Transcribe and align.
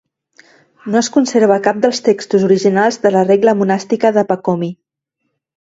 No 0.93 0.99
es 1.01 1.09
conserva 1.17 1.59
cap 1.69 1.83
dels 1.83 2.01
textos 2.09 2.47
originals 2.49 2.99
de 3.05 3.15
la 3.19 3.25
regla 3.31 3.57
monàstica 3.61 4.15
de 4.19 4.27
Pacomi. 4.33 4.77